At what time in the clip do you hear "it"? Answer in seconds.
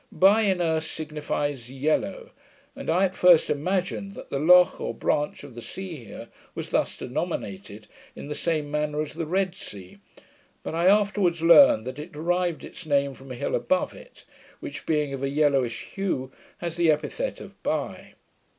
11.99-12.11, 13.93-14.25